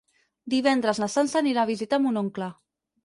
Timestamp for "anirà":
1.41-1.67